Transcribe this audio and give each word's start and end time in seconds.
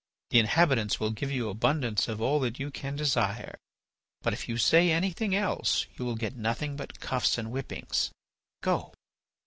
The 0.31 0.39
inhabitants 0.39 0.99
will 0.99 1.11
give 1.11 1.29
you 1.29 1.47
abundance 1.47 2.07
of 2.07 2.19
all 2.19 2.39
that 2.39 2.57
you 2.57 2.71
can 2.71 2.95
desire. 2.95 3.55
But 4.23 4.33
if 4.33 4.49
you 4.49 4.57
say 4.57 4.89
anything 4.91 5.35
else 5.35 5.85
you 5.95 6.03
will 6.05 6.15
get 6.15 6.35
nothing 6.35 6.75
but 6.75 6.99
cuffs 6.99 7.37
and 7.37 7.49
whippings. 7.49 8.09
Go!" 8.63 8.93